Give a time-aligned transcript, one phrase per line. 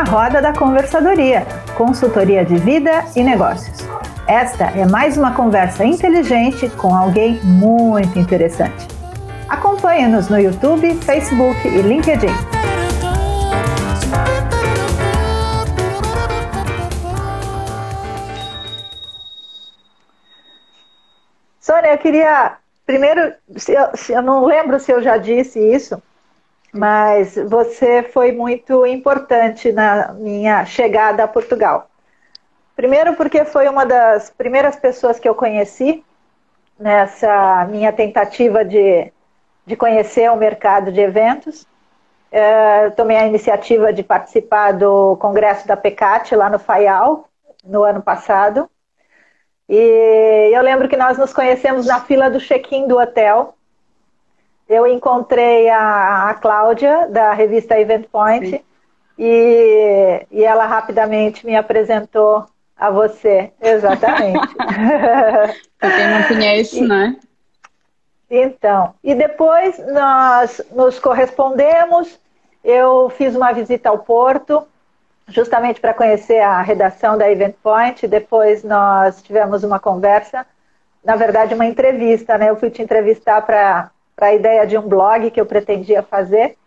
[0.00, 1.46] na roda da conversadoria,
[1.76, 3.86] consultoria de vida e negócios.
[4.26, 8.88] Esta é mais uma conversa inteligente com alguém muito interessante.
[9.46, 12.32] Acompanhe-nos no YouTube, Facebook e LinkedIn.
[21.60, 22.56] Sônia, eu queria
[22.86, 23.34] primeiro,
[23.68, 26.02] eu, eu não lembro se eu já disse isso,
[26.72, 31.88] mas você foi muito importante na minha chegada a Portugal.
[32.76, 36.04] Primeiro, porque foi uma das primeiras pessoas que eu conheci
[36.78, 39.12] nessa minha tentativa de,
[39.66, 41.66] de conhecer o mercado de eventos.
[42.32, 47.28] É, tomei a iniciativa de participar do congresso da PECAT lá no Faial,
[47.64, 48.70] no ano passado.
[49.68, 53.54] E eu lembro que nós nos conhecemos na fila do check-in do hotel
[54.70, 58.64] eu encontrei a, a Cláudia, da revista Event Point,
[59.18, 63.52] e, e ela rapidamente me apresentou a você.
[63.60, 64.54] Exatamente.
[65.76, 67.16] Para quem não conhece, né?
[68.30, 72.20] Então, e depois nós nos correspondemos,
[72.62, 74.62] eu fiz uma visita ao Porto,
[75.26, 80.46] justamente para conhecer a redação da Event Point, depois nós tivemos uma conversa,
[81.04, 82.50] na verdade uma entrevista, né?
[82.50, 83.90] Eu fui te entrevistar para
[84.20, 86.58] para a ideia de um blog que eu pretendia fazer,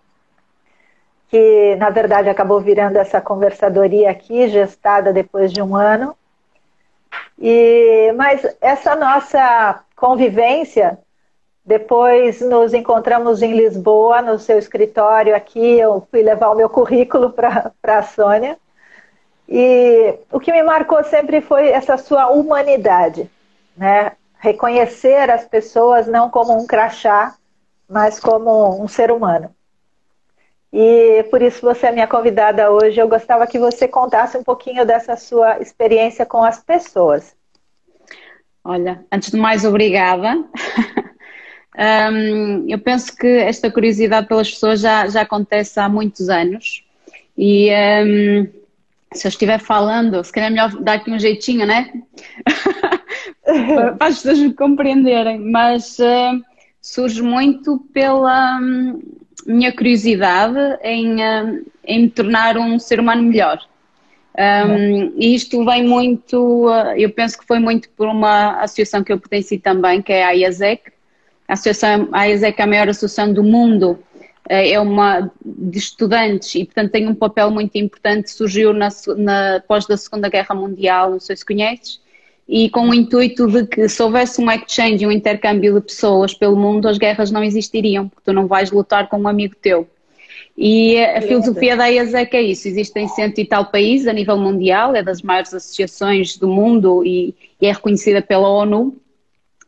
[1.29, 6.17] que na verdade acabou virando essa conversadoria aqui, gestada depois de um ano.
[7.39, 10.97] E, mas essa nossa convivência,
[11.63, 17.29] depois nos encontramos em Lisboa, no seu escritório aqui, eu fui levar o meu currículo
[17.29, 18.57] para a Sônia.
[19.47, 23.29] E o que me marcou sempre foi essa sua humanidade,
[23.77, 24.13] né?
[24.39, 27.35] Reconhecer as pessoas não como um crachá,
[27.89, 29.53] mas como um ser humano.
[30.73, 32.99] E por isso você é minha convidada hoje.
[32.99, 37.35] Eu gostava que você contasse um pouquinho dessa sua experiência com as pessoas.
[38.63, 40.33] Olha, antes de mais, obrigada.
[42.11, 46.83] um, eu penso que esta curiosidade pelas pessoas já, já acontece há muitos anos.
[47.37, 48.47] E um,
[49.13, 51.91] se eu estiver falando, se calhar é melhor dar aqui um jeitinho, né?
[53.45, 55.37] para as pessoas me compreenderem.
[55.39, 55.99] Mas.
[55.99, 56.52] Uh,
[56.83, 59.01] surge muito pela hum,
[59.47, 63.65] minha curiosidade em, hum, em me tornar um ser humano melhor.
[64.37, 69.13] Um, e isto vem muito, uh, eu penso que foi muito por uma associação que
[69.13, 70.91] eu pertenci também, que é a IASEC.
[71.47, 73.99] A associação a IASEC é a maior associação do mundo, uh,
[74.49, 78.31] é uma de estudantes e, portanto, tem um papel muito importante.
[78.31, 82.01] Surgiu na, na da Segunda Guerra Mundial, não sei se conheces,
[82.47, 86.55] e com o intuito de que se houvesse um exchange, um intercâmbio de pessoas pelo
[86.55, 89.87] mundo, as guerras não existiriam, porque tu não vais lutar com um amigo teu.
[90.55, 94.95] E a filosofia da IASEC é isso, existem cento e tal países a nível mundial,
[94.95, 98.95] é das maiores associações do mundo e, e é reconhecida pela ONU,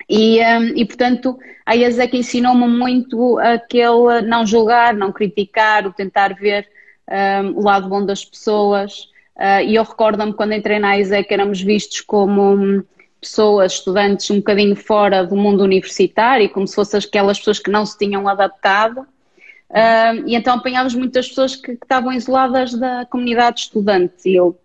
[0.08, 6.36] e, um, e, portanto, a IASEC ensinou-me muito aquele não julgar, não criticar, o tentar
[6.36, 6.68] ver
[7.10, 11.62] um, o lado bom das pessoas, Uh, e eu recordo-me quando entrei na ISEC éramos
[11.62, 12.86] vistos como
[13.20, 17.86] pessoas, estudantes um bocadinho fora do mundo universitário, como se fossem aquelas pessoas que não
[17.86, 19.02] se tinham adaptado.
[19.70, 24.56] Uh, e então apanhávamos muitas pessoas que, que, estavam isoladas da comunidade estudante e uh,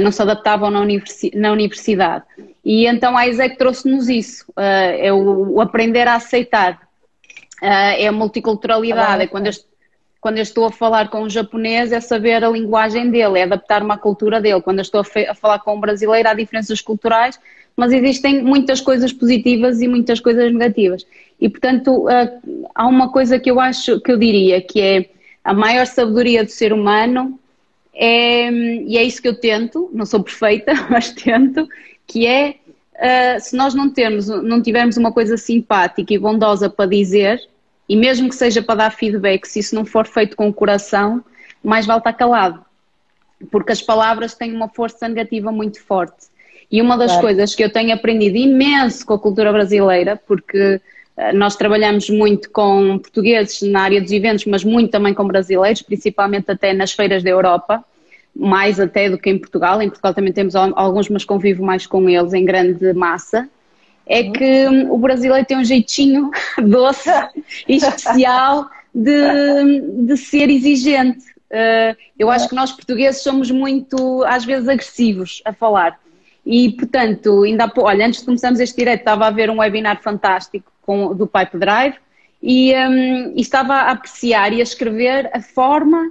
[0.00, 2.24] não se adaptavam na, universi na, universidade.
[2.64, 6.80] E então a ISEC trouxe-nos isso, é o, o, aprender a aceitar,
[7.60, 9.66] é a multiculturalidade, é quando este
[10.24, 13.92] quando eu estou a falar com um japonês, é saber a linguagem dele, é adaptar-me
[13.92, 14.62] à cultura dele.
[14.62, 17.38] Quando eu estou a, a, falar com um brasileiro, há diferenças culturais,
[17.76, 21.06] mas existem muitas coisas positivas e muitas coisas negativas.
[21.38, 25.10] E, portanto, uh, há uma coisa que eu acho, que eu diria, que é
[25.44, 27.38] a maior sabedoria do ser humano,
[27.92, 31.68] é, e é isso que eu tento, não sou perfeita, mas tento,
[32.06, 32.54] que é,
[32.94, 37.46] uh, se nós não, termos, não tivermos uma coisa simpática e bondosa para dizer,
[37.88, 41.22] e mesmo que seja para dar feedback, se isso não for feito com o coração,
[41.62, 42.64] mais vale estar calado.
[43.50, 46.26] Porque as palavras têm uma força negativa muito forte.
[46.70, 47.26] E uma das claro.
[47.26, 50.80] coisas que eu tenho aprendido imenso com a cultura brasileira, porque
[51.16, 55.82] eh, nós trabalhamos muito com portugueses na área dos eventos, mas muito também com brasileiros,
[55.82, 57.84] principalmente até nas feiras da Europa,
[58.34, 59.80] mais até do que em Portugal.
[59.82, 63.48] Em Portugal também temos alguns, mas convivo mais com eles em grande massa
[64.06, 66.30] é que o brasileiro tem um jeitinho
[66.62, 67.10] doce
[67.68, 71.24] e especial de, de ser exigente.
[71.50, 75.98] Uh, eu acho que nós portugueses somos muito, às vezes, agressivos a falar.
[76.44, 80.70] E, portanto, ainda olha, antes de começarmos este direto, estava a ver um webinar fantástico
[80.82, 81.94] com, do Pipe Drive
[82.42, 86.06] e, um, e estava a apreciar e a escrever a forma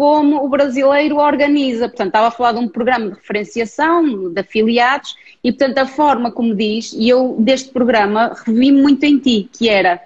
[0.00, 1.86] como o brasileiro organiza.
[1.86, 5.14] Portanto, estava a falar de um programa de referenciação, de afiliados,
[5.44, 9.68] e portanto a forma como diz, e eu deste programa revi muito em ti, que
[9.68, 10.00] era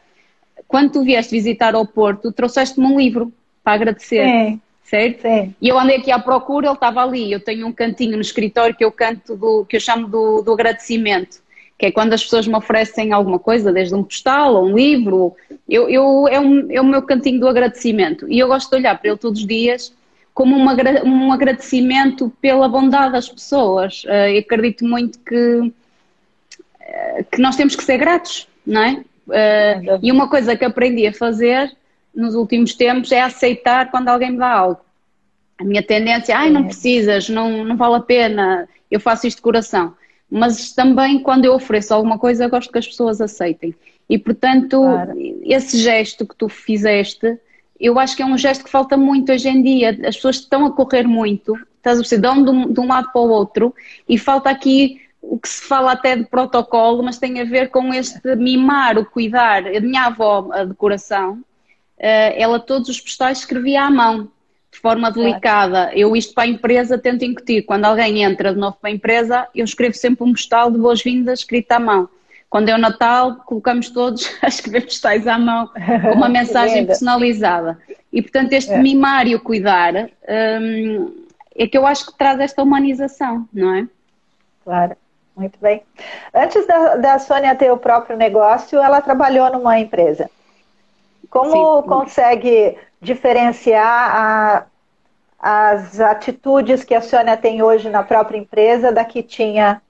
[0.66, 3.32] quando tu vieste visitar ao Porto, trouxeste-me um livro
[3.62, 4.28] para agradecer.
[4.28, 4.60] Sim.
[4.82, 5.22] Certo?
[5.22, 5.54] Sim.
[5.62, 7.30] E eu andei aqui à procura, ele estava ali.
[7.30, 10.52] Eu tenho um cantinho no escritório que eu canto do, que eu chamo do, do
[10.52, 11.38] agradecimento
[11.78, 15.34] que é quando as pessoas me oferecem alguma coisa, desde um postal ou um livro,
[15.68, 18.30] eu, eu, é, um, é o meu cantinho do agradecimento.
[18.30, 19.92] E eu gosto de olhar para ele todos os dias
[20.32, 20.74] como uma,
[21.04, 24.04] um agradecimento pela bondade das pessoas.
[24.04, 25.72] Uh, eu acredito muito que, uh,
[27.30, 29.04] que nós temos que ser gratos, não é?
[29.26, 31.74] Uh, e uma coisa que aprendi a fazer
[32.14, 34.80] nos últimos tempos é aceitar quando alguém me dá algo.
[35.58, 39.38] A minha tendência é, ai, não precisas, não, não vale a pena, eu faço isto
[39.38, 39.94] de coração
[40.34, 43.72] mas também quando eu ofereço alguma coisa, eu gosto que as pessoas aceitem.
[44.10, 45.12] E portanto, claro.
[45.44, 47.38] esse gesto que tu fizeste,
[47.78, 49.90] eu acho que é um gesto que falta muito hoje em dia.
[50.04, 53.12] As pessoas estão a correr muito, estás a perceber, dão de um, de um lado
[53.12, 53.72] para o outro,
[54.08, 57.94] e falta aqui o que se fala até de protocolo, mas tem a ver com
[57.94, 59.64] este mimar, o cuidar.
[59.68, 61.44] A minha avó, a decoração,
[61.96, 64.28] eh, ela todos os postais escrevia à mão
[64.74, 65.90] de forma delicada.
[65.94, 67.62] Eu isto para a empresa tento incutir.
[67.62, 71.40] Quando alguém entra de novo para a empresa, eu escrevo sempre um postal de boas-vindas
[71.40, 72.08] escrito à mão.
[72.50, 77.78] Quando é o Natal, colocamos todos a escrever postais à mão com uma mensagem personalizada.
[78.12, 78.78] E portanto este é.
[78.78, 81.24] mimar e o cuidar hum,
[81.54, 83.86] é que eu acho que traz esta humanização, não é?
[84.64, 84.96] Claro.
[85.36, 85.82] Muito bem.
[86.32, 90.30] Antes da, da Sônia ter o próprio negócio, ela trabalhou numa empresa.
[91.28, 91.88] Como Sim.
[91.88, 94.66] consegue diferenciar a,
[95.38, 99.80] as atitudes que a Sônia tem hoje na própria empresa da que tinha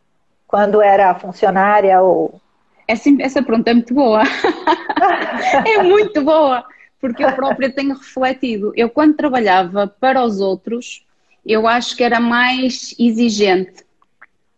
[0.46, 2.40] quando era funcionária ou
[2.86, 4.22] essa, essa pergunta é muito boa.
[5.66, 6.64] é muito boa,
[7.00, 8.72] porque eu própria tenho refletido.
[8.76, 11.04] Eu, quando trabalhava para os outros,
[11.46, 13.84] eu acho que era mais exigente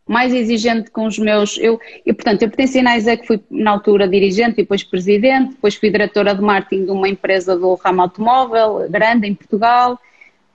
[0.06, 1.58] mais exigente com os meus.
[1.58, 5.75] Eu, eu portanto, eu pertencia na ISEC, fui na altura dirigente e depois presidente, depois
[5.75, 9.99] fui diretora de marketing de uma empresa do ramo automóvel, grande em Portugal,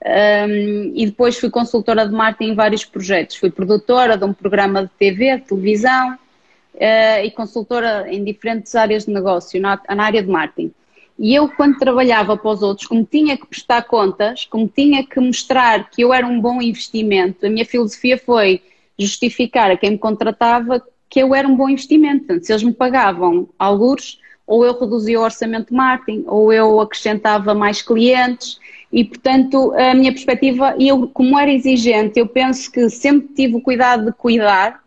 [0.04, 3.36] um, e depois fui consultora de marketing em vários projetos.
[3.36, 9.04] Fui produtora de um programa de TV, de televisão, uh, e consultora em diferentes áreas
[9.04, 10.72] de negócio, na, na área de marketing.
[11.18, 15.20] E eu, quando trabalhava para os outros, como tinha que prestar contas, como tinha que
[15.20, 18.62] mostrar que eu era um bom investimento, a minha filosofia foi
[18.98, 22.26] justificar a quem me contratava que eu era um bom investimento.
[22.26, 26.80] Portanto, se eles me pagavam alguns, ou eu reduzia o orçamento de marketing, ou eu
[26.80, 28.58] acrescentava mais clientes,
[28.92, 33.56] e portanto a minha perspectiva, e eu como era exigente, eu penso que sempre tive
[33.56, 34.82] o cuidado de cuidar,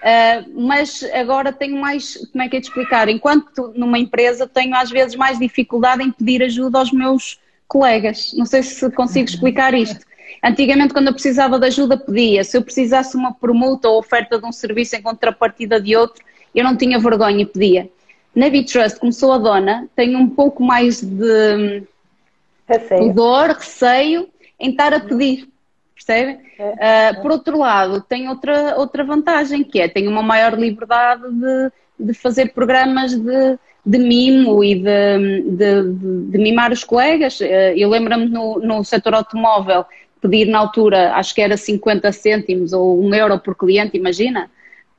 [0.00, 4.74] uh, mas agora tenho mais, como é que é de explicar, enquanto numa empresa tenho
[4.74, 9.74] às vezes mais dificuldade em pedir ajuda aos meus colegas, não sei se consigo explicar
[9.74, 10.07] isto.
[10.42, 12.44] Antigamente, quando eu precisava de ajuda, pedia.
[12.44, 16.64] Se eu precisasse uma permuta ou oferta de um serviço em contrapartida de outro, eu
[16.64, 17.88] não tinha vergonha e pedia.
[18.34, 21.82] Na Bitrust, como sou a dona, tenho um pouco mais de
[22.68, 23.00] receio.
[23.00, 24.28] pudor, receio
[24.60, 25.48] em estar a pedir.
[25.94, 26.38] Percebe?
[26.58, 27.10] É.
[27.10, 31.72] Uh, por outro lado, tem outra, outra vantagem, que é tenho uma maior liberdade de,
[31.98, 35.92] de fazer programas de, de mimo e de, de,
[36.30, 37.40] de, mimar os colegas.
[37.42, 39.84] Ah, eu lembro-me no, no setor automóvel
[40.20, 44.50] pedir na altura, acho que era 50 cêntimos ou um euro por cliente, imagina,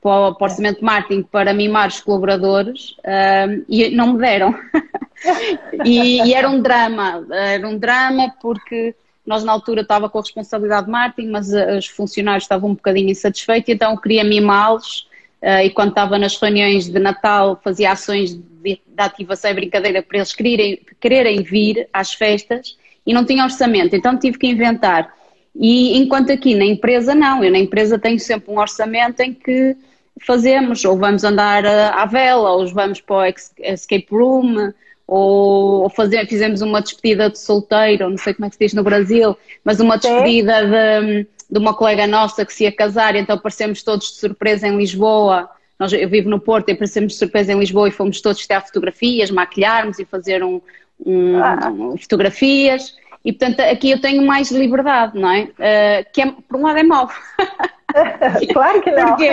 [0.01, 4.55] para o, orçamento de marketing para mimar os colaboradores um, e não me deram.
[5.85, 8.95] e, e, era um drama, era um drama porque
[9.25, 12.75] nós na altura estava com a responsabilidade de marketing, mas uh, os funcionários estavam um
[12.75, 15.07] bocadinho insatisfeitos, então queria mimá-los
[15.43, 20.01] uh, e quando estava nas reuniões de Natal fazia ações de, de ativação e brincadeira
[20.01, 22.78] para eles quererem, quererem vir às festas
[23.09, 25.11] e não tinha orçamento, então tive que inventar.
[25.55, 29.75] E enquanto aqui na empresa não, eu na empresa tenho sempre um orçamento em que
[30.21, 34.71] fazemos, ou vamos andar à vela, ou vamos para o escape room,
[35.07, 38.83] ou fazer, fizemos uma despedida de solteiro, não sei como é que se diz no
[38.83, 43.81] Brasil, mas uma despedida de, de uma colega nossa que se ia casar, então aparecemos
[43.81, 45.49] todos de surpresa em Lisboa.
[45.79, 48.61] Nós, eu vivo no Porto e aparecemos de surpresa em Lisboa e fomos todos tirar
[48.61, 50.61] fotografias, maquilharmos e fazer um,
[51.05, 51.71] um, ah.
[51.99, 52.97] fotografias.
[53.23, 55.43] E portanto aqui eu tenho mais liberdade, não é?
[55.43, 57.09] Uh, que é, por um lado é mau.
[58.53, 59.07] claro que não.
[59.09, 59.31] Porquê?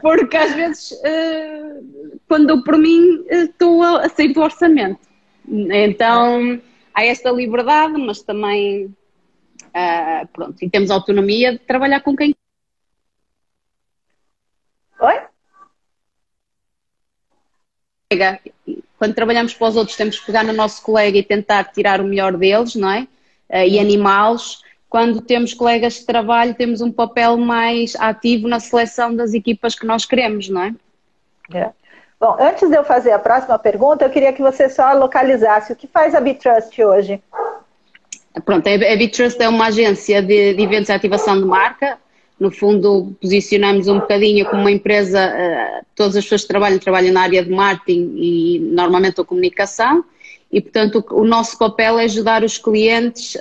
[0.00, 5.00] Porque às vezes uh, quando por mim estou uh, a sair do orçamento.
[5.48, 6.60] Então
[6.94, 8.94] há esta liberdade, mas também
[10.32, 12.34] pronto, e temos autonomia de trabalhar com quem.
[14.98, 15.20] Oi?
[18.98, 22.04] Quando trabalhamos para os outros, temos que pegar no nosso colega e tentar tirar o
[22.04, 23.06] melhor deles, não é?
[23.66, 24.62] e animá-los.
[24.88, 29.86] Quando temos colegas de trabalho, temos um papel mais ativo na seleção das equipas que
[29.86, 30.74] nós queremos, não é?
[31.52, 31.70] é.
[32.18, 35.76] Bom, antes de eu fazer a próxima pergunta, eu queria que você só localizasse o
[35.76, 37.22] que faz a Bitrust hoje.
[38.44, 41.98] Pronto, a Bitrust é uma agência de, de eventos e ativação de marca.
[42.38, 47.12] No fundo, posicionamos um bocadinho como uma empresa, uh, todas as pessoas que trabalham, trabalham
[47.12, 50.04] na área de marketing e normalmente a comunicação.
[50.52, 53.40] E, portanto, o, nosso papel é ajudar os clientes uh,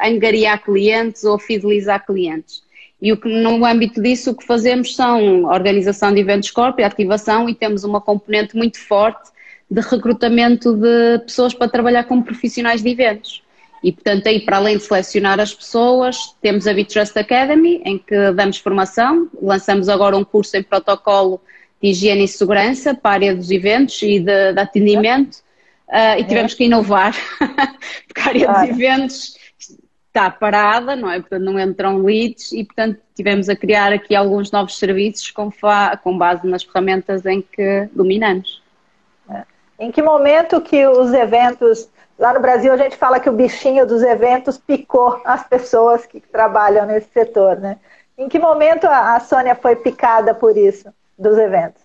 [0.00, 2.62] a angariar clientes ou fidelizar clientes.
[3.00, 6.84] E o que, no âmbito disso, o que fazemos são organização de eventos corpo e
[6.84, 9.30] ativação e temos uma componente muito forte
[9.70, 13.42] de recrutamento de pessoas para trabalhar como profissionais de eventos.
[13.82, 18.30] E, portanto, aí, para além de selecionar as pessoas, temos a Bitrust Academy, em que
[18.32, 19.28] damos formação.
[19.40, 21.40] Lançamos agora um curso em protocolo
[21.82, 25.38] de higiene e segurança para a área dos eventos e de, de atendimento.
[25.88, 27.14] Uh, e tivemos que inovar,
[28.06, 29.36] porque a área dos eventos
[30.12, 31.18] está parada, não é?
[31.20, 35.50] Portanto, não entram leads e, portanto, tivemos a criar aqui alguns novos serviços com,
[36.02, 38.62] com base nas ferramentas em que dominamos.
[39.28, 39.44] É.
[39.78, 41.88] Em que momento que os eventos,
[42.22, 46.20] lá no Brasil a gente fala que o bichinho dos eventos picou as pessoas que
[46.20, 47.78] trabalham nesse setor, né?
[48.16, 50.88] Em que momento a Sônia foi picada por isso,
[51.18, 51.82] dos eventos?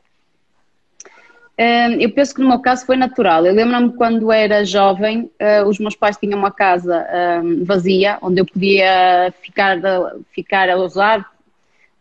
[2.00, 3.44] Eu penso que no meu caso foi natural.
[3.44, 7.08] Eu lembro-me quando era jovem, ah, os meus pais tinham uma casa
[7.66, 9.80] vazia, onde eu podia ficar,
[10.32, 11.26] ficar a usar.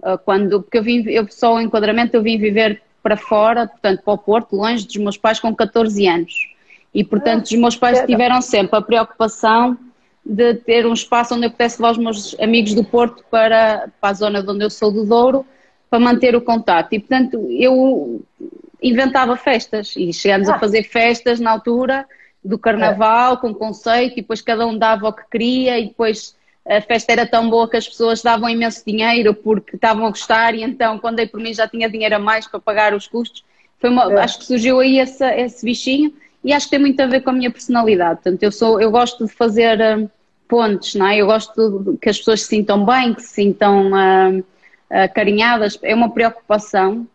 [0.03, 4.03] Ah, quando, porque eu vim, eu só o enquadramento, eu vim viver para fora, portanto
[4.03, 6.56] para o Porto, longe dos meus pais, com 14 anos.
[6.97, 9.77] E portanto os meus pais tiveram sempre a preocupação
[10.25, 14.11] de ter um espaço onde eu pudesse levar os meus amigos do Porto para, para
[14.11, 15.45] a zona de onde eu sou do Douro,
[15.91, 16.95] para manter o contato.
[16.95, 18.25] E portanto eu
[18.83, 20.55] inventava festas e chegámos ah.
[20.55, 22.07] a fazer festas na altura
[22.43, 23.37] do carnaval é.
[23.37, 26.35] com conceito e depois cada um dava o que queria e depois
[26.67, 30.55] a festa era tão boa que as pessoas davam imenso dinheiro porque estavam a gostar
[30.55, 33.45] e então quando dei por mim já tinha dinheiro a mais para pagar os custos.
[33.79, 34.21] Foi uma, é.
[34.21, 36.15] Acho que surgiu aí esse, esse bichinho
[36.47, 38.23] e acho que tem muito a ver com a minha personalidade.
[38.23, 40.11] Portanto, eu, sou, eu gosto de fazer uh,
[40.49, 41.19] pontes, não é?
[41.19, 44.45] Eu gosto que as pessoas se sintam bem, que se sintam uh,
[45.15, 45.79] carinhadas.
[45.83, 47.07] É uma preocupação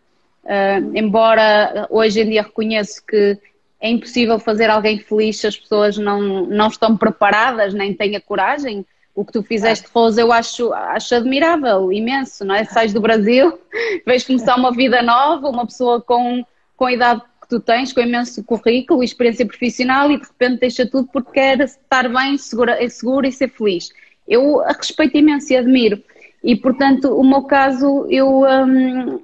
[0.44, 3.38] Uh, embora hoje em dia reconheço que
[3.80, 8.20] é impossível fazer alguém feliz se as pessoas não, não estão preparadas, nem têm a
[8.20, 8.84] coragem.
[9.14, 12.64] O que tu fizeste, Rosa, eu acho, acho admirável, imenso, não é?
[12.64, 13.58] Sais do Brasil,
[14.06, 16.44] vês começar uma vida nova, uma pessoa com,
[16.76, 21.32] com idade tu tens, com imenso currículo, experiência profissional e de repente deixa tudo porque
[21.32, 23.90] quer estar bem, segura, segura e ser feliz.
[24.26, 26.02] Eu a respeito imenso e admiro.
[26.42, 29.20] E, portanto, o meu caso, eu, hum,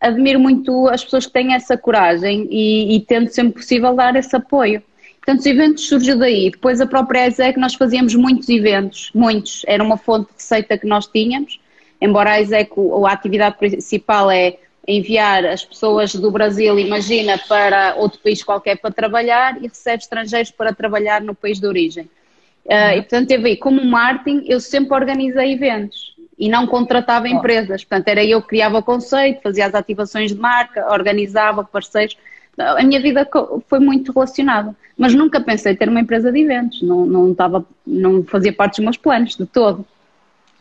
[0.00, 4.34] admiro muito as pessoas que têm essa coragem e, e tento sempre possível dar esse
[4.34, 4.82] apoio.
[5.18, 6.50] Portanto, os eventos surgiu daí.
[6.50, 9.64] Depois a própria ESEC nós fazíamos muitos eventos, muitos.
[9.66, 11.60] Era uma fonte de receita que nós tínhamos,
[12.00, 12.70] embora a ESEC,
[13.04, 14.56] a atividade principal é
[14.86, 20.50] enviar as pessoas do Brasil, imagina, para outro país qualquer para trabalhar e recebe estrangeiros
[20.50, 22.08] para trabalhar no país de origem.
[22.64, 27.84] Uh, e portanto, teve aí, como marketing, eu sempre organizei eventos e não contratava empresas.
[27.84, 32.16] Portanto, era eu que criava o conceito, fazia as ativações de marca, organizava parceiros.
[32.58, 33.28] A minha vida
[33.68, 38.24] foi muito relacionada, mas nunca pensei ter uma empresa de eventos, não, não, estava, não
[38.24, 39.84] fazia parte dos meus planos, de todo.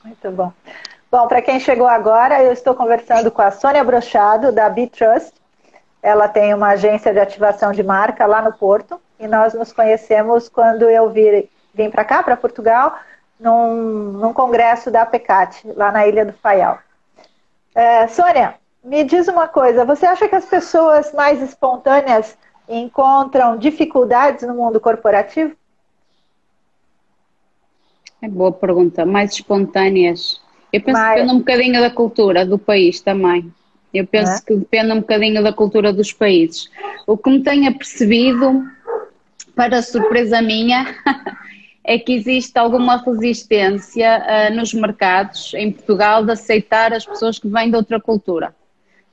[0.04, 0.52] Muito bom.
[1.12, 5.34] Bom, para quem chegou agora, eu estou conversando com a Sônia Brochado, da B-Trust.
[6.02, 10.50] Ela tem uma agência de ativação de marca lá no Porto, e nós nos conhecemos
[10.50, 12.98] quando eu vim, vim para cá, para Portugal,
[13.40, 16.80] num, num congresso da APECAT, lá na Ilha do Faial.
[17.74, 24.48] É, Sônia, me diz uma coisa, você acha que as pessoas mais espontâneas encontram dificuldades
[24.48, 25.56] no mundo corporativo?
[28.22, 29.06] É boa pergunta.
[29.06, 30.42] Mais espontâneas.
[30.72, 33.52] Eu penso que depende um bocadinho da cultura do país também.
[33.94, 34.42] Eu penso é?
[34.46, 36.70] que depende um bocadinho da cultura dos países.
[37.08, 38.64] O que me tenha percebido,
[39.56, 40.96] para surpresa minha,
[41.82, 47.48] é que existe alguma resistência uh, nos mercados em Portugal de aceitar as pessoas que
[47.48, 48.54] vêm de outra cultura.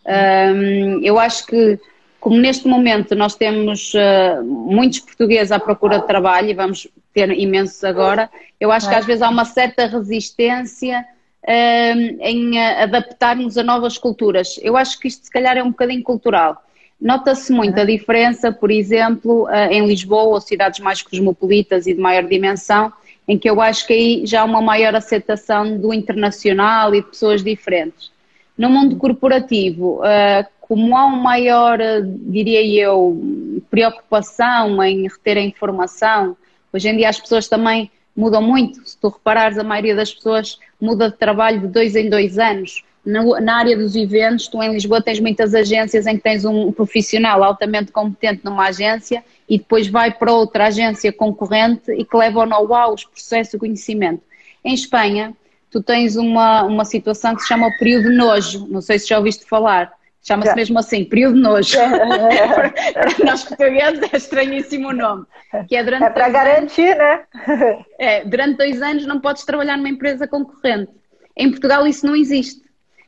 [0.04, 1.78] Um, eu acho que,
[2.18, 7.30] como neste momento nós temos uh, muitos portugueses à procura de trabalho e vamos ter
[7.38, 8.28] imensos agora,
[8.58, 11.04] eu acho que às vezes há uma certa resistência
[11.48, 14.58] em uh, adaptarmos a novas culturas.
[14.62, 16.62] Eu acho que isto se calhar é um bocadinho cultural.
[17.02, 22.00] Nota-se muito a diferença, por exemplo, eh, em Lisboa ou cidades mais cosmopolitas e de
[22.00, 22.92] maior dimensão,
[23.26, 27.08] em que eu acho que aí já há uma maior aceitação do internacional e de
[27.08, 28.12] pessoas diferentes.
[28.56, 33.20] No mundo corporativo, eh, como há uma maior, eh, diria eu,
[33.68, 36.36] preocupação em reter a informação,
[36.72, 38.80] hoje em dia as pessoas também mudam muito.
[38.86, 42.82] Se tu reparares, a maioria das pessoas muda de trabalho de dois em dois anos.
[43.04, 47.42] Na, área dos eventos, tu em Lisboa tens muitas agências em que tens um profissional
[47.42, 52.46] altamente competente numa agência e depois vai para outra agência concorrente e que leva o
[52.46, 54.22] know-how, os processos, o conhecimento.
[54.64, 55.34] Em Espanha,
[55.70, 59.08] tu tens uma, uma situação que se chama o período de nojo, não sei se
[59.08, 59.92] já ouviste falar.
[60.22, 61.76] Chama-se mesmo assim, período de nojo.
[62.94, 65.26] para nós portugueses é estranhíssimo o nome.
[65.68, 67.84] Que é durante é para garantir, anos, né?
[67.98, 70.92] É, durante dois anos não podes trabalhar numa empresa concorrente.
[71.36, 72.62] Em Portugal isso não existe.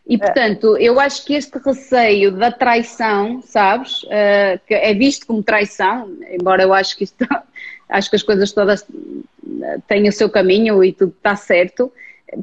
[0.07, 0.19] E, é.
[0.19, 6.11] portanto, eu acho que este receio da traição, sabes, uh, que é visto como traição,
[6.31, 7.25] embora eu acho que isto,
[7.89, 8.87] acho que as coisas todas
[9.87, 11.93] têm o seu caminho e tudo está certo,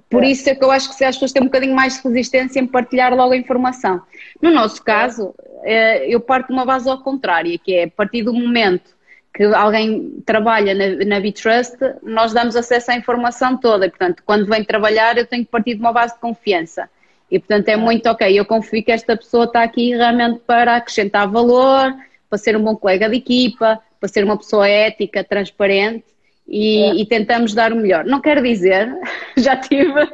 [0.10, 2.08] por isso é que eu acho que se as pessoas têm um bocadinho mais de
[2.08, 4.02] resistência em partilhar logo a informação.
[4.42, 8.24] No nosso caso, uh, eu parto de uma base ao contrário, que é a partir
[8.24, 8.92] do momento
[9.34, 13.86] que alguém trabalha na, na Bitrust, nós damos acesso à informação toda.
[13.86, 16.90] E, portanto, quando vem trabalhar, eu tenho que partir de uma base de confiança.
[17.30, 21.30] E portanto é muito ok, eu confio que esta pessoa está aqui realmente para acrescentar
[21.30, 21.96] valor,
[22.30, 26.04] para ser um bom colega de equipa, para ser uma pessoa ética, transparente
[26.48, 26.96] e, é.
[26.96, 28.06] e tentamos dar o melhor.
[28.06, 28.94] Não quero dizer,
[29.38, 30.08] já tive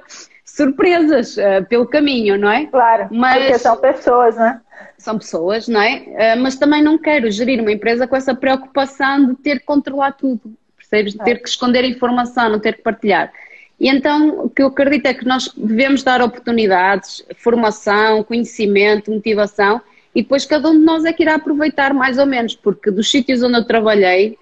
[0.45, 2.65] surpresas uh, pelo caminho, não é?
[2.65, 4.61] Claro, Mas, porque são pessoas, né?
[4.97, 6.35] São pessoas, não é?
[6.35, 10.13] Uh, mas também não quero gerir uma empresa com essa preocupação de ter que controlar
[10.13, 11.13] tudo, percebes?
[11.13, 13.31] De ter que esconder informação, não ter que partilhar.
[13.79, 19.81] E então o que eu acredito é que nós devemos dar oportunidades, formação, conhecimento, motivação
[20.15, 23.09] e depois cada um de nós é que irá aproveitar mais ou menos, porque dos
[23.11, 24.35] sítios onde eu trabalhei,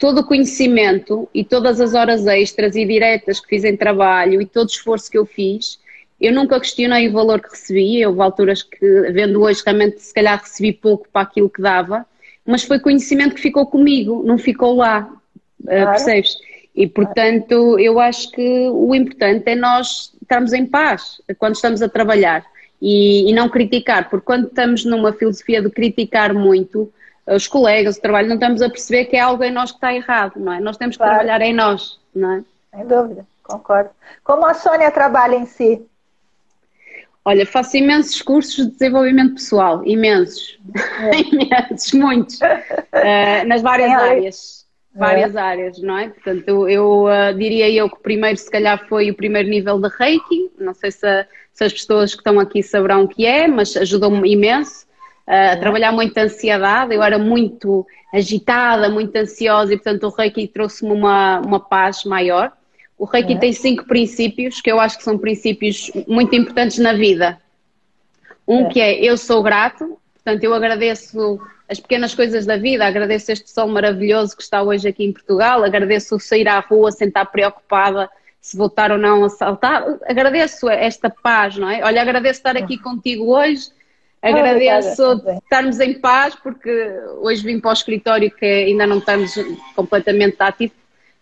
[0.00, 4.46] todo o conhecimento e todas as horas extras e diretas que fiz em trabalho e
[4.46, 5.78] todo o esforço que eu fiz,
[6.18, 8.04] eu nunca questionei o valor que recebi.
[8.06, 8.78] Houve alturas que,
[9.12, 12.06] vendo hoje, realmente se calhar recebi pouco para aquilo que dava,
[12.46, 15.02] mas foi conhecimento que ficou comigo, não ficou lá,
[15.62, 15.90] claro.
[15.90, 16.34] percebes?
[16.74, 21.88] E, portanto, eu acho que o importante é nós estarmos em paz quando estamos a
[21.90, 22.42] trabalhar
[22.80, 26.90] e, e, não criticar, porque quando estamos numa filosofia de criticar muito
[27.34, 29.94] os colegas, o trabalho, não estamos a perceber que é algo em nós que está
[29.94, 30.60] errado, não é?
[30.60, 31.18] Nós temos que claro.
[31.18, 32.44] trabalhar em nós, não é?
[32.74, 33.90] Sem dúvida, concordo.
[34.24, 35.84] Como a Sônia trabalha em si?
[37.24, 41.20] Olha, faço imensos cursos de desenvolvimento pessoal, imensos, é.
[41.70, 44.60] imensos, muitos, uh, nas várias áreas
[44.94, 45.40] várias é.
[45.40, 46.08] áreas, não é?
[46.08, 49.80] Portanto, eu, eu uh, diria eu que o primeiro, se calhar, foi o primeiro nível
[49.80, 50.50] de Reiki.
[50.58, 54.30] Não sei se, se as pessoas que estão aqui saberão o que é, mas ajudou-me
[54.30, 54.86] imenso.
[55.30, 56.94] A trabalhar muito ansiedade.
[56.94, 62.52] Eu era muito agitada, muito ansiosa e, portanto, o Reiki trouxe-me uma, uma paz maior.
[62.98, 63.38] O Reiki é.
[63.38, 67.40] tem cinco princípios que eu acho que são princípios muito importantes na vida.
[68.46, 68.68] Um é.
[68.68, 72.84] que é eu sou grato, portanto, eu agradeço as pequenas coisas da vida.
[72.84, 77.08] Agradeço este sol maravilhoso que está hoje aqui em Portugal, agradeço sair à rua sem
[77.08, 79.84] estar preocupada se voltar ou não a saltar.
[80.06, 81.84] Agradeço esta paz, não é?
[81.84, 83.68] Olha, agradeço estar aqui contigo hoje.
[84.22, 86.70] Agradeço oh, estarmos em paz, porque
[87.20, 89.34] hoje vim para o escritório que ainda não estamos
[89.74, 90.74] completamente ativo,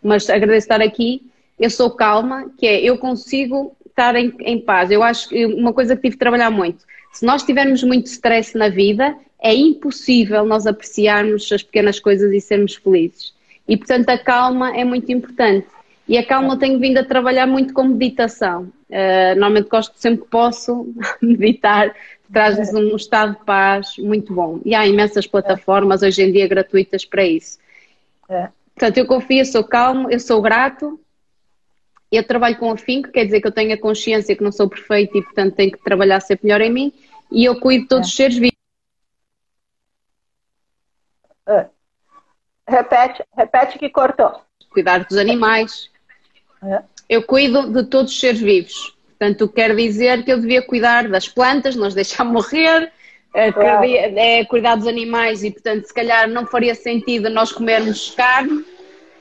[0.03, 1.23] mas agradeço estar aqui.
[1.59, 4.91] Eu sou calma, que é eu consigo estar em, em paz.
[4.91, 6.85] Eu acho que uma coisa que tive de trabalhar muito.
[7.13, 12.41] Se nós tivermos muito stress na vida, é impossível nós apreciarmos as pequenas coisas e
[12.41, 13.33] sermos felizes.
[13.67, 15.67] E, portanto, a calma é muito importante.
[16.09, 18.73] E a calma eu tenho vindo a trabalhar muito com meditação.
[18.89, 21.95] Uh, normalmente gosto sempre que posso meditar,
[22.33, 24.61] traz-nos um estado de paz muito bom.
[24.65, 27.59] E há imensas plataformas hoje em dia gratuitas para isso.
[28.29, 28.49] É.
[28.75, 30.99] Portanto, eu confio, eu sou calmo, eu sou grato,
[32.11, 35.19] eu trabalho com afinco, quer dizer que eu tenho a consciência que não sou perfeita
[35.19, 36.93] e, portanto, tenho que trabalhar sempre melhor em mim.
[37.31, 38.11] E eu cuido de todos é.
[38.11, 38.57] os seres vivos.
[41.47, 41.67] É.
[42.67, 44.41] Repete, repete que cortou.
[44.71, 45.91] Cuidar dos animais.
[46.63, 46.83] É.
[47.09, 48.95] Eu cuido de todos os seres vivos.
[49.19, 52.93] Portanto, quer dizer que eu devia cuidar das plantas, não as deixar morrer,
[53.35, 53.85] é, claro.
[53.85, 58.65] é, cuidar dos animais e, portanto, se calhar não faria sentido nós comermos carne,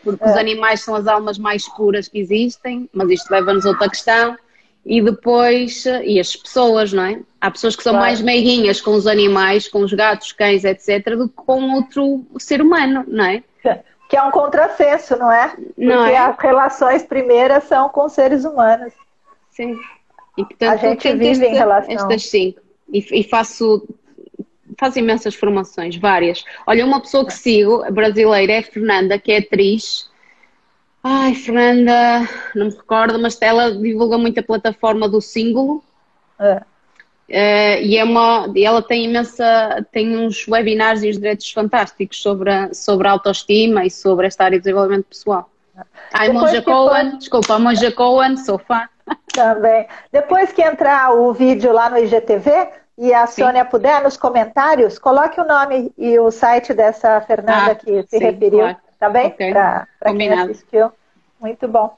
[0.04, 0.28] porque é.
[0.30, 4.38] os animais são as almas mais puras que existem, mas isto leva-nos a outra questão
[4.86, 7.20] e depois, e as pessoas, não é?
[7.42, 8.08] Há pessoas que são claro.
[8.08, 12.62] mais meiguinhas com os animais, com os gatos, cães, etc., do que com outro ser
[12.62, 13.44] humano, não é?
[14.10, 15.50] Que é um contrassenso, não é?
[15.50, 16.18] Porque não é?
[16.18, 18.94] as relações primeiras são com seres humanos.
[19.50, 19.78] Sim.
[20.38, 21.94] E portanto, a gente vive este, em relação.
[21.94, 22.62] Estas cinco.
[22.92, 23.88] E, e faço
[24.80, 26.44] faço imensas formações, várias.
[26.68, 30.08] Olha, uma pessoa que sigo, brasileira, é Fernanda, que é atriz,
[31.10, 35.82] Ai, Fernanda, não me recordo, mas ela divulga muito a plataforma do símbolo.
[36.38, 36.62] É.
[37.30, 42.50] Uh, e é uma, ela tem imensa, tem uns webinars e uns direitos fantásticos sobre
[42.50, 45.50] a, sobre a autoestima e sobre esta área de desenvolvimento pessoal.
[46.14, 47.18] Ai, Monja Cohen, for...
[47.18, 48.88] desculpa, Monja Cohen, sou fã.
[49.34, 49.86] Também.
[50.12, 53.44] Depois que entrar o vídeo lá no IGTV e a sim.
[53.44, 58.18] Sônia puder, nos comentários, coloque o nome e o site dessa Fernanda ah, que se
[58.18, 58.78] sim, referiu, claro.
[58.98, 59.28] tá bem?
[59.28, 59.52] Okay.
[59.52, 60.92] Para quem assistiu.
[61.40, 61.96] Muito bom.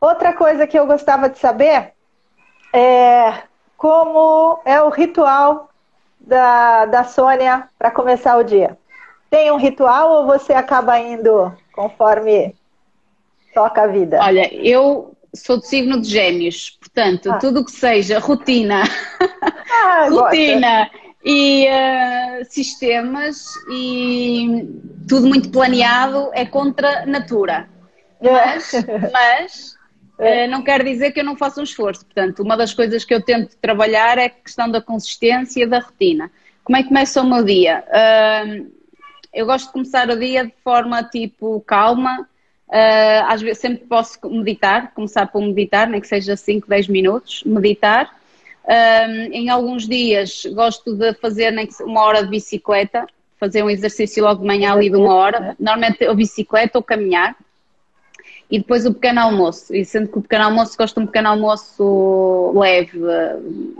[0.00, 1.92] Outra coisa que eu gostava de saber
[2.72, 3.34] é
[3.76, 5.70] como é o ritual
[6.20, 8.78] da, da Sônia para começar o dia.
[9.30, 12.54] Tem um ritual ou você acaba indo conforme
[13.52, 14.18] toca a vida?
[14.20, 17.38] Olha, eu sou do signo de gêmeos, portanto, ah.
[17.38, 18.84] tudo que seja rotina,
[19.70, 20.90] ah, rotina
[21.24, 24.68] e uh, sistemas e
[25.08, 27.68] tudo muito planeado é contra a natura.
[28.20, 28.30] É.
[28.30, 28.72] Mas,
[29.12, 29.74] mas
[30.18, 32.04] uh, não quer dizer que eu não faça um esforço.
[32.04, 36.30] Portanto, uma das coisas que eu tento trabalhar é a questão da consistência da rotina.
[36.62, 37.84] Como é que começa o meu dia?
[39.32, 42.26] Eu gosto de começar o dia de forma tipo calma,
[42.66, 47.42] Uh, às vezes sempre posso meditar, começar por meditar, nem que seja 5, 10 minutos,
[47.44, 48.10] meditar.
[49.30, 53.06] Em alguns dias gosto de fazer nem que uma hora de bicicleta,
[53.38, 57.36] fazer um exercício logo de manhã ali de uma hora, normalmente ou bicicleta ou caminhar.
[58.50, 61.28] E depois o pequeno almoço, e sendo que o pequeno almoço gosto de um pequeno
[61.28, 62.98] almoço leve,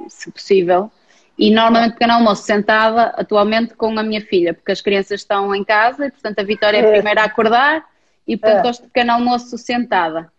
[0.08, 0.90] se possível.
[1.38, 5.64] E normalmente pequeno almoço sentada atualmente com a minha filha, porque as crianças estão em
[5.64, 7.84] casa e portanto a Vitória é a primeira a acordar
[8.26, 8.62] e portanto é.
[8.62, 10.32] gosto de pequeno almoço sentada.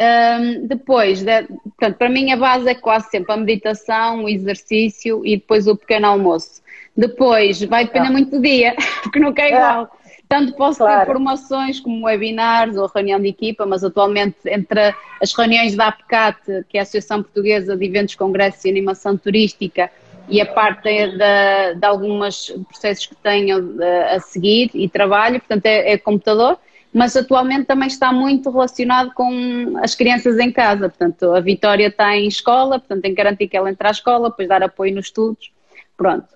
[0.00, 5.24] Um, depois, de, portanto, para mim a base é quase sempre a meditação, o exercício
[5.26, 6.62] e depois o pequeno almoço.
[6.96, 8.10] Depois, vai depender é.
[8.10, 9.54] muito do dia, porque nunca é, é.
[9.54, 9.90] igual.
[10.30, 11.00] Tanto posso claro.
[11.00, 16.64] ter formações como webinars ou reunião de equipa, mas atualmente entre as reuniões da APCAT,
[16.68, 19.90] que é a Associação Portuguesa de Eventos, Congressos e Animação Turística,
[20.28, 25.66] e a parte de, de alguns processos que tenho eh, a seguir e trabalho, portanto
[25.66, 26.56] é, é computador
[26.92, 30.88] mas atualmente também está muito relacionado com as crianças em casa.
[30.88, 34.30] Portanto, a Vitória está em escola, portanto, tem que garantir que ela entre à escola,
[34.30, 35.52] depois dar apoio nos estudos.
[35.96, 36.26] Pronto.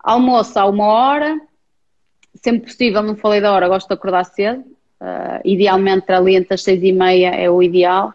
[0.00, 1.40] Almoço a uma hora,
[2.34, 4.60] sempre possível, não falei da hora, gosto de acordar cedo.
[5.00, 8.12] Uh, idealmente ali entre as seis e meia é o ideal.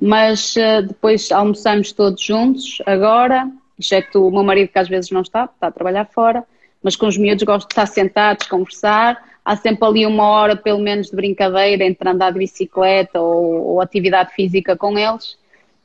[0.00, 5.20] Mas uh, depois almoçamos todos juntos, agora, exceto o meu marido que às vezes não
[5.20, 6.42] está, está a trabalhar fora,
[6.82, 10.78] mas com os miúdos gosto de estar sentados, conversar há sempre ali uma hora, pelo
[10.78, 15.36] menos, de brincadeira entre andar de bicicleta ou, ou atividade física com eles.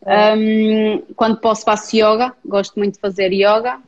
[0.05, 3.79] Um, quando posso, faço yoga, gosto muito de fazer yoga.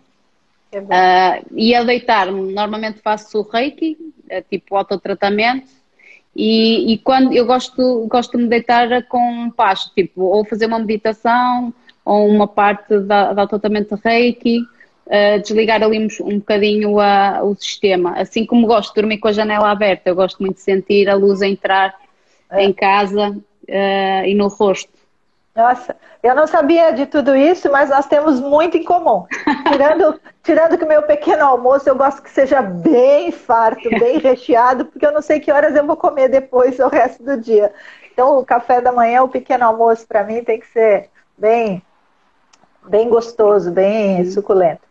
[0.71, 3.97] É uh, e a deitar-me, normalmente faço reiki,
[4.29, 5.67] é tipo autotratamento.
[6.35, 10.79] E, e quando eu gosto, gosto de me deitar com paz, tipo, ou fazer uma
[10.79, 11.73] meditação,
[12.05, 14.59] ou uma parte da, da autotratamento de reiki
[15.09, 18.13] uh, desligar ali um, um bocadinho a, o sistema.
[18.13, 21.15] Assim como gosto de dormir com a janela aberta, eu gosto muito de sentir a
[21.15, 21.95] luz entrar
[22.51, 22.63] é.
[22.63, 24.98] em casa uh, e no rosto.
[25.55, 29.25] Nossa, eu não sabia de tudo isso, mas nós temos muito em comum.
[29.71, 34.85] Tirando, tirando que o meu pequeno almoço eu gosto que seja bem farto, bem recheado,
[34.85, 37.73] porque eu não sei que horas eu vou comer depois o resto do dia.
[38.11, 41.81] Então, o café da manhã, o pequeno almoço para mim tem que ser bem,
[42.85, 44.81] bem gostoso, bem suculento.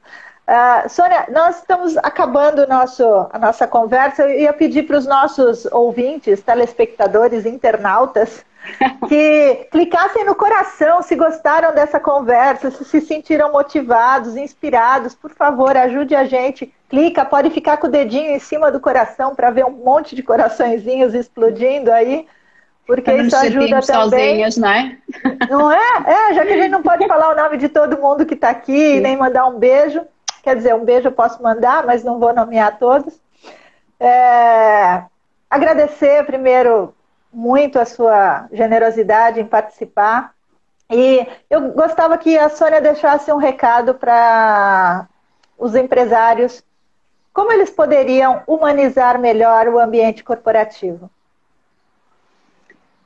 [0.48, 4.22] Uh, Sônia, nós estamos acabando nosso, a nossa conversa.
[4.22, 8.42] Eu ia pedir para os nossos ouvintes, telespectadores, internautas,
[9.08, 15.14] que clicassem no coração se gostaram dessa conversa, se se sentiram motivados, inspirados.
[15.14, 16.72] Por favor, ajude a gente.
[16.88, 20.22] Clica, pode ficar com o dedinho em cima do coração para ver um monte de
[20.22, 22.26] coraçõezinhos explodindo aí.
[22.86, 24.46] Porque isso ajuda também.
[24.46, 24.98] Sozinhos, não é?
[25.50, 26.30] Não é?
[26.30, 28.48] É, já que a gente não pode falar o nome de todo mundo que está
[28.48, 29.00] aqui, Sim.
[29.00, 30.02] nem mandar um beijo.
[30.42, 33.20] Quer dizer, um beijo eu posso mandar, mas não vou nomear todos.
[34.00, 35.02] É,
[35.50, 36.94] agradecer primeiro
[37.38, 40.34] muito a sua generosidade em participar.
[40.90, 45.06] E eu gostava que a Sônia deixasse um recado para
[45.56, 46.64] os empresários,
[47.32, 51.08] como eles poderiam humanizar melhor o ambiente corporativo.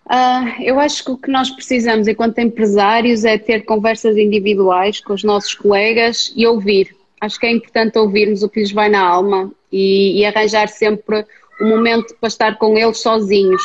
[0.07, 5.13] Uh, eu acho que o que nós precisamos enquanto empresários é ter conversas individuais com
[5.13, 9.01] os nossos colegas e ouvir acho que é importante ouvirmos o que lhes vai na
[9.01, 11.25] alma e, e, arranjar sempre
[11.61, 13.63] um momento para estar com eles sozinhos.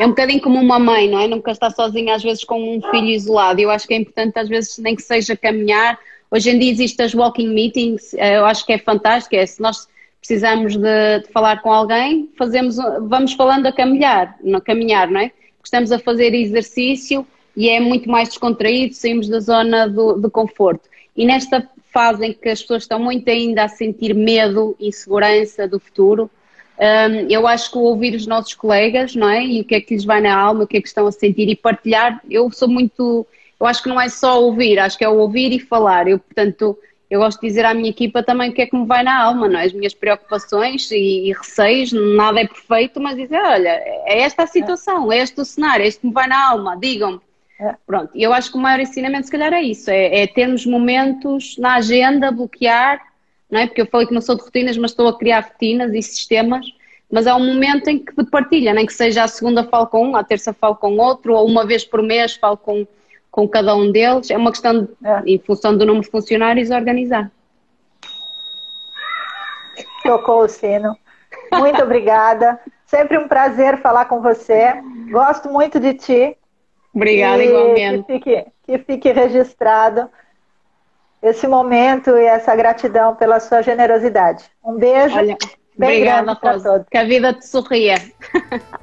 [0.00, 1.28] É um bocadinho como uma mãe, não é?
[1.28, 3.60] Nunca está sozinha às vezes com um filho isolado.
[3.60, 5.98] Eu acho que é importante às vezes nem que seja caminhar.
[6.30, 9.62] Hoje em dia existem as walking meetings, eh, eu acho que é fantástico, é se
[9.62, 9.86] nós
[10.18, 15.28] precisamos de, de falar com alguém, fazemos, vamos falando a caminhar, não, caminhar, não é?
[15.28, 20.88] Porque estamos a fazer exercício e é muito mais descontraído, saímos da zona do, conforto.
[21.16, 25.78] E nesta fase em que as pessoas estão muito ainda a sentir medo insegurança do
[25.78, 26.30] futuro,
[26.78, 29.44] Um, eu acho que ouvir os nossos colegas, não é?
[29.44, 31.12] E o que é que lhes vai na alma, o que é que estão a
[31.12, 33.26] sentir e partilhar, eu sou muito.
[33.60, 36.08] Eu acho que não é só ouvir, acho que é ouvir e falar.
[36.08, 36.76] Eu, portanto,
[37.08, 39.22] eu gosto de dizer à minha equipa também o que é que me vai na
[39.22, 39.64] alma, não é?
[39.64, 44.46] As minhas preocupações e, e receios, nada é perfeito, mas dizer, olha, é esta a
[44.46, 47.20] situação, é este o cenário, é este que me vai na alma, digam-me.
[47.60, 47.76] É.
[47.86, 51.56] Pronto, eu acho que o maior ensinamento, se calhar, é isso: é, é termos momentos
[51.56, 53.00] na agenda, bloquear
[53.50, 53.66] não é?
[53.66, 56.66] Porque eu falei que não sou de rotinas, mas estou a criar rotinas e sistemas,
[57.10, 60.16] mas é um momento em que partilha, nem que seja a segunda falo com um,
[60.16, 62.86] a terça falo com outro, ou uma vez por mês falo com,
[63.30, 64.30] com cada um deles.
[64.30, 65.22] É uma questão, de, é.
[65.26, 67.30] em função do número de funcionários, organizar.
[70.02, 70.96] Tocou o sino.
[71.52, 72.60] Muito obrigada.
[72.84, 74.74] Sempre um prazer falar com você.
[75.10, 76.36] Gosto muito de ti.
[76.94, 78.04] Obrigada, e igualmente.
[78.04, 80.08] Que fique, que fique registrado
[81.24, 84.44] esse momento e essa gratidão pela sua generosidade.
[84.62, 85.16] Um beijo.
[85.16, 85.36] Olha,
[85.76, 86.86] bem obrigada, para todos.
[86.90, 87.96] Que a vida te sorria.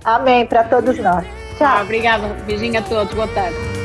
[0.03, 1.23] Amém para todos nós.
[1.57, 1.67] Tchau.
[1.67, 2.27] Ah, obrigada.
[2.47, 3.13] Beijinho a todos.
[3.13, 3.80] Boa tarde.